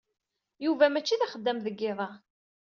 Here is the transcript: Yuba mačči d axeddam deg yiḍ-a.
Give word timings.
Yuba 0.65 0.85
mačči 0.91 1.19
d 1.19 1.21
axeddam 1.25 1.59
deg 1.65 1.77
yiḍ-a. 1.81 2.09